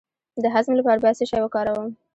د 0.43 0.45
هضم 0.53 0.73
لپاره 0.79 1.01
باید 1.03 1.19
څه 1.19 1.25
شی 1.29 1.39
وکاروم؟ 1.43 1.89